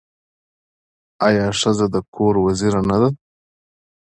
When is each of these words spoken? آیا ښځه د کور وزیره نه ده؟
آیا 1.27 1.45
ښځه 1.61 1.85
د 1.93 1.95
کور 2.15 2.35
وزیره 2.45 2.81
نه 2.89 2.97
ده؟ 3.01 3.09